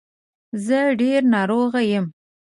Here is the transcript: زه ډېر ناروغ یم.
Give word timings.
زه 0.65 0.79
ډېر 1.01 1.21
ناروغ 1.33 1.71
یم. 1.91 2.05